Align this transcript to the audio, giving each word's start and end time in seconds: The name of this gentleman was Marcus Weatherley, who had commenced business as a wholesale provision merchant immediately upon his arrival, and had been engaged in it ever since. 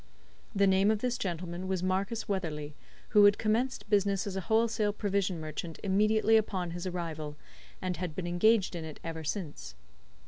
The 0.55 0.65
name 0.65 0.89
of 0.89 0.97
this 1.01 1.15
gentleman 1.15 1.67
was 1.67 1.83
Marcus 1.83 2.23
Weatherley, 2.27 2.73
who 3.09 3.25
had 3.25 3.37
commenced 3.37 3.87
business 3.87 4.25
as 4.25 4.35
a 4.35 4.41
wholesale 4.41 4.91
provision 4.93 5.39
merchant 5.39 5.79
immediately 5.83 6.37
upon 6.37 6.71
his 6.71 6.87
arrival, 6.87 7.37
and 7.83 7.97
had 7.97 8.15
been 8.15 8.25
engaged 8.25 8.75
in 8.75 8.83
it 8.83 8.99
ever 9.03 9.23
since. 9.23 9.75